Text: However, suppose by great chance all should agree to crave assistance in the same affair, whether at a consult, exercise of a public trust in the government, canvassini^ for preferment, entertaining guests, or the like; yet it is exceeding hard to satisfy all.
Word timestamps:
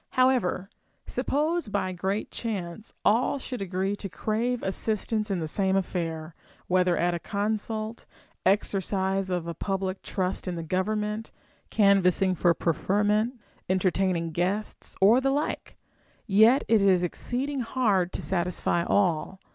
However, 0.13 0.67
suppose 1.05 1.69
by 1.69 1.91
great 1.91 2.31
chance 2.31 2.91
all 3.05 3.37
should 3.37 3.61
agree 3.61 3.95
to 3.97 4.09
crave 4.09 4.63
assistance 4.63 5.29
in 5.29 5.37
the 5.39 5.47
same 5.47 5.75
affair, 5.75 6.33
whether 6.65 6.97
at 6.97 7.13
a 7.13 7.19
consult, 7.19 8.07
exercise 8.43 9.29
of 9.29 9.45
a 9.45 9.53
public 9.53 10.01
trust 10.01 10.47
in 10.47 10.55
the 10.55 10.63
government, 10.63 11.29
canvassini^ 11.69 12.35
for 12.35 12.55
preferment, 12.55 13.39
entertaining 13.69 14.31
guests, 14.31 14.95
or 14.99 15.21
the 15.21 15.29
like; 15.29 15.77
yet 16.25 16.63
it 16.67 16.81
is 16.81 17.03
exceeding 17.03 17.59
hard 17.59 18.11
to 18.13 18.23
satisfy 18.23 18.83
all. 18.83 19.39